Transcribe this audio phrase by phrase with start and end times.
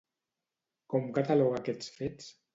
[0.95, 2.35] Com cataloga aquests fets?